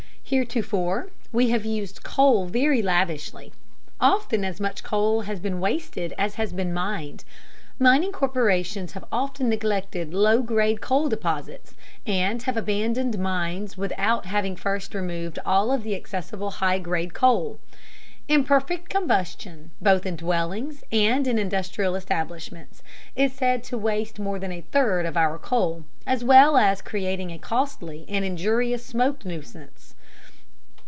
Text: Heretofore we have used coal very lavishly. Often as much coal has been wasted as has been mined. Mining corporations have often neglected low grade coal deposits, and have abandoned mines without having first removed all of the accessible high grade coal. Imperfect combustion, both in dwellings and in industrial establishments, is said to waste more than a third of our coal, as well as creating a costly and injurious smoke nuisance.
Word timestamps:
Heretofore 0.31 1.09
we 1.33 1.49
have 1.49 1.65
used 1.65 2.03
coal 2.03 2.45
very 2.45 2.81
lavishly. 2.81 3.51
Often 3.99 4.45
as 4.45 4.61
much 4.61 4.81
coal 4.81 5.23
has 5.23 5.41
been 5.41 5.59
wasted 5.59 6.13
as 6.17 6.35
has 6.35 6.53
been 6.53 6.73
mined. 6.73 7.25
Mining 7.77 8.13
corporations 8.13 8.93
have 8.93 9.03
often 9.11 9.49
neglected 9.49 10.13
low 10.13 10.41
grade 10.41 10.79
coal 10.79 11.09
deposits, 11.09 11.73
and 12.07 12.41
have 12.43 12.55
abandoned 12.55 13.19
mines 13.19 13.77
without 13.77 14.25
having 14.25 14.55
first 14.55 14.95
removed 14.95 15.37
all 15.45 15.69
of 15.69 15.83
the 15.83 15.95
accessible 15.97 16.49
high 16.49 16.79
grade 16.79 17.13
coal. 17.13 17.59
Imperfect 18.29 18.87
combustion, 18.87 19.71
both 19.81 20.05
in 20.05 20.15
dwellings 20.15 20.81
and 20.93 21.27
in 21.27 21.37
industrial 21.37 21.93
establishments, 21.93 22.81
is 23.17 23.33
said 23.33 23.65
to 23.65 23.77
waste 23.77 24.17
more 24.17 24.39
than 24.39 24.53
a 24.53 24.61
third 24.71 25.05
of 25.05 25.17
our 25.17 25.37
coal, 25.37 25.83
as 26.07 26.23
well 26.23 26.55
as 26.55 26.81
creating 26.81 27.31
a 27.31 27.37
costly 27.37 28.05
and 28.07 28.23
injurious 28.23 28.85
smoke 28.85 29.25
nuisance. 29.25 29.93